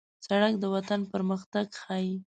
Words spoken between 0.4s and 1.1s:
د وطن